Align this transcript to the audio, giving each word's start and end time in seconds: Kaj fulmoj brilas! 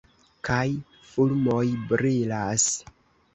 Kaj 0.47 0.61
fulmoj 1.09 1.61
brilas! 1.93 2.67